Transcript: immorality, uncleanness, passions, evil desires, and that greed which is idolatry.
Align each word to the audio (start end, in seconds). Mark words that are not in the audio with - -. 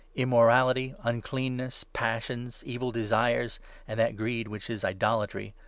immorality, 0.15 0.95
uncleanness, 1.03 1.85
passions, 1.93 2.63
evil 2.65 2.91
desires, 2.91 3.59
and 3.87 3.99
that 3.99 4.15
greed 4.17 4.47
which 4.47 4.67
is 4.67 4.83
idolatry. 4.83 5.53